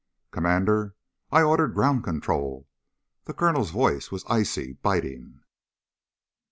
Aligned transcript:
"Commander, 0.31 0.95
I 1.31 1.43
ordered 1.43 1.75
ground 1.75 2.03
control." 2.03 2.67
The 3.25 3.35
Colonel's 3.35 3.69
voice 3.69 4.09
was 4.09 4.25
icy, 4.27 4.73
biting. 4.73 5.41